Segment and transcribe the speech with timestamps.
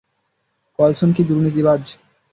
[0.79, 1.83] Colson কি দুর্নীতিবাজ?